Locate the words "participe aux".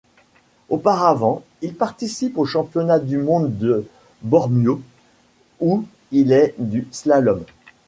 1.75-2.45